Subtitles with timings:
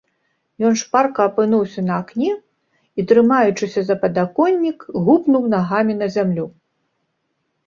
[0.67, 2.29] Ён шпарка апынуўся на акне
[2.99, 4.79] і, трымаючыся за падаконнік,
[5.11, 6.47] гупнуў нагамі на зямлю.